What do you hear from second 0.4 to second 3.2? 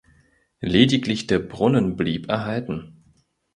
Lediglich der Brunnen blieb erhalten.